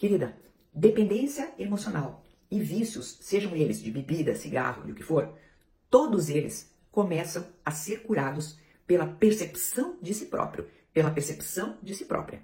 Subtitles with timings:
[0.00, 0.34] Querida,
[0.72, 5.28] dependência emocional e vícios, sejam eles de bebida, cigarro o que for,
[5.90, 12.06] todos eles começam a ser curados pela percepção de si próprio, pela percepção de si
[12.06, 12.40] própria.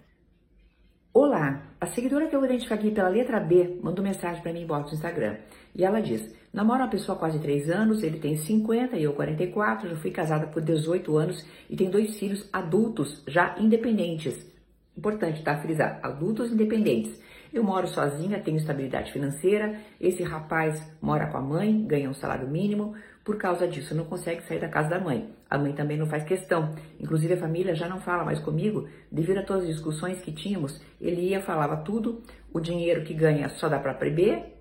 [1.14, 4.60] Olá, a seguidora que eu vou identificar aqui pela letra B mandou mensagem para mim
[4.60, 5.38] em no Instagram.
[5.74, 9.14] E ela diz: Namoro uma pessoa há quase 3 anos, ele tem 50 e eu
[9.14, 14.46] 44, já fui casada por 18 anos e tenho dois filhos adultos, já independentes.
[14.94, 15.56] Importante, tá?
[15.56, 17.24] Frisar, adultos independentes.
[17.56, 19.80] Eu moro sozinha, tenho estabilidade financeira.
[19.98, 22.94] Esse rapaz mora com a mãe, ganha um salário mínimo.
[23.24, 25.30] Por causa disso, não consegue sair da casa da mãe.
[25.48, 26.74] A mãe também não faz questão.
[27.00, 30.78] Inclusive, a família já não fala mais comigo devido a todas as discussões que tínhamos.
[31.00, 32.22] Ele ia, falava tudo.
[32.52, 34.52] O dinheiro que ganha só dá para beber.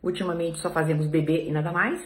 [0.00, 2.00] Ultimamente só fazemos beber e nada mais.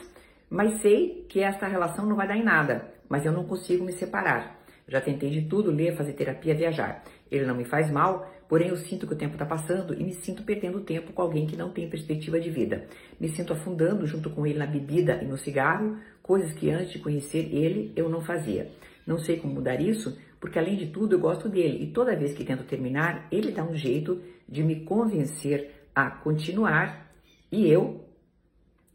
[0.48, 2.90] Mas sei que esta relação não vai dar em nada.
[3.06, 4.57] Mas eu não consigo me separar.
[4.88, 7.04] Já tentei de tudo, ler, fazer terapia, viajar.
[7.30, 10.14] Ele não me faz mal, porém eu sinto que o tempo está passando e me
[10.14, 12.86] sinto perdendo tempo com alguém que não tem perspectiva de vida.
[13.20, 16.98] Me sinto afundando junto com ele na bebida e no cigarro, coisas que antes de
[17.00, 18.70] conhecer ele eu não fazia.
[19.06, 22.32] Não sei como mudar isso, porque além de tudo eu gosto dele e toda vez
[22.32, 27.12] que tento terminar, ele dá um jeito de me convencer a continuar
[27.52, 28.04] e eu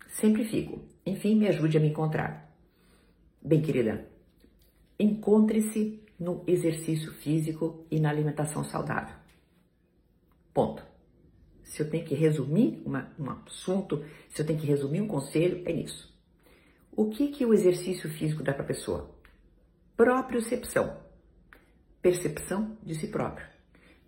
[0.08, 0.82] sempre fico.
[1.06, 2.50] Enfim, me ajude a me encontrar.
[3.42, 4.06] Bem, querida,
[5.00, 9.16] encontre-se no exercício físico e na alimentação saudável.
[10.54, 10.84] Ponto.
[11.64, 15.64] Se eu tenho que resumir uma, um assunto, se eu tenho que resumir um conselho,
[15.66, 16.14] é nisso.
[16.92, 19.10] O que, que o exercício físico dá para a pessoa?
[19.98, 20.98] Propriocepção.
[22.02, 23.48] Percepção de si próprio.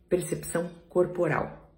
[0.08, 1.72] Percepção corporal.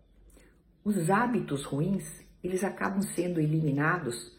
[0.83, 4.35] Os hábitos ruins, eles acabam sendo eliminados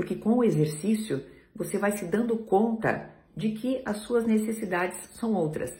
[0.00, 1.22] porque com o exercício
[1.54, 3.10] você vai se dando conta
[3.40, 5.72] de que as suas necessidades são outras.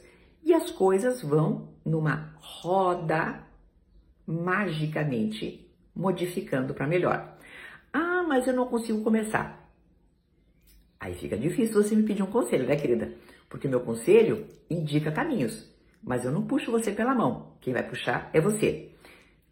[0.42, 3.44] E as coisas vão numa roda
[4.26, 7.36] magicamente modificando para melhor.
[7.92, 9.70] Ah, mas eu não consigo começar.
[10.98, 13.12] Aí fica difícil você me pedir um conselho, né, querida?
[13.48, 15.70] Porque meu conselho indica caminhos,
[16.02, 17.52] mas eu não puxo você pela mão.
[17.60, 18.90] Quem vai puxar é você.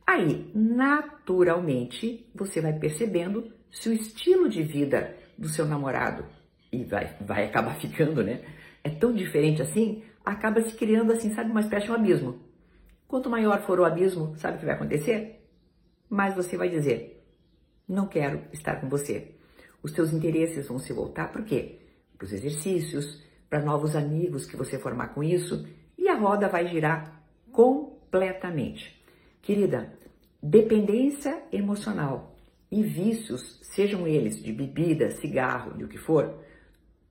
[0.07, 6.25] Aí, naturalmente, você vai percebendo se o estilo de vida do seu namorado
[6.73, 8.43] e vai, vai acabar ficando, né?
[8.85, 12.41] É tão diferente assim, acaba se criando assim, sabe, uma espécie de um abismo.
[13.07, 15.43] Quanto maior for o abismo, sabe o que vai acontecer?
[16.11, 17.25] Mais você vai dizer:
[17.89, 19.35] não quero estar com você.
[19.83, 21.79] Os seus interesses vão se voltar para quê?
[22.17, 26.67] Para os exercícios, para novos amigos que você formar com isso, e a roda vai
[26.67, 29.03] girar completamente.
[29.41, 29.93] Querida,
[30.43, 32.37] dependência emocional
[32.71, 36.45] e vícios, sejam eles de bebida, cigarro e o que for,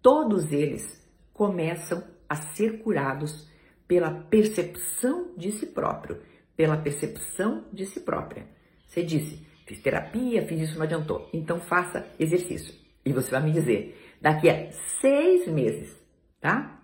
[0.07, 3.45] todos eles começam a ser curados
[3.85, 6.22] pela percepção de si próprio,
[6.56, 8.47] pela percepção de si própria.
[8.85, 11.29] Você disse, fiz terapia, fiz isso, não adiantou.
[11.34, 12.73] Então faça exercício.
[13.03, 15.94] E você vai me dizer, daqui a seis meses,
[16.40, 16.81] tá?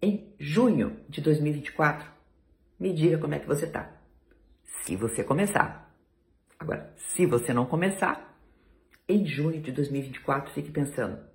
[0.00, 2.08] Em junho de 2024,
[2.78, 3.92] me diga como é que você tá.
[4.84, 5.92] Se você começar.
[6.60, 8.38] Agora, se você não começar,
[9.08, 11.33] em junho de 2024, fique pensando,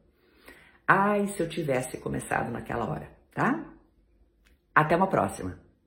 [0.91, 3.63] Ai, se eu tivesse começado naquela hora, tá?
[4.73, 5.69] Até uma próxima!